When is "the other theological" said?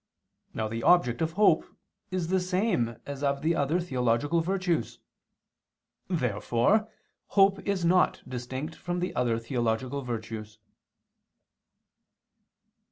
3.43-4.41, 8.99-10.01